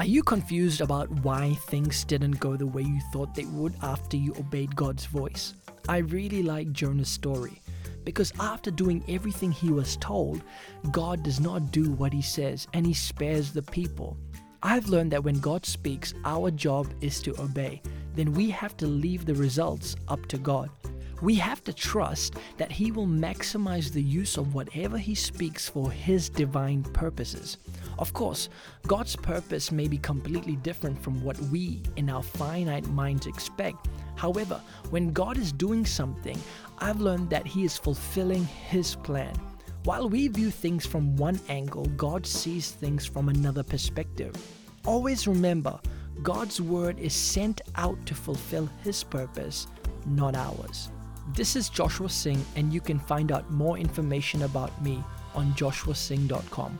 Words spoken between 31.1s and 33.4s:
what we in our finite minds